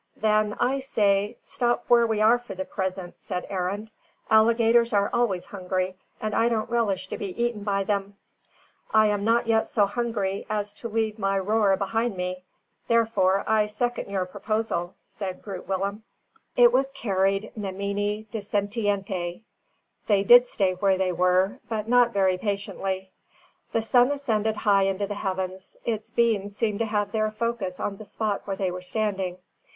[0.17, 3.91] "Then I say, stop where we are for the present," said Arend.
[4.31, 8.17] "Alligators are always hungry, and I don't relish to be eaten by them."
[8.91, 12.43] "I am not yet so hungry as to leave my roer behind me;
[12.87, 16.01] therefore, I second your proposal," said Groot Willem.
[16.57, 19.43] It was carried nemini dissentiente.
[20.07, 23.11] They did stay where they were, but not very patiently.
[23.71, 25.77] The sun ascended high into the heavens.
[25.85, 29.37] Its beams seemed to have their focus on the spot where they were standing.